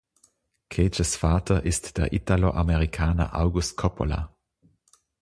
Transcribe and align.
Cages 0.71 1.15
Vater 1.15 1.61
ist 1.61 1.97
der 1.99 2.11
Italoamerikaner 2.11 3.35
August 3.39 3.77
Coppola. 3.77 4.35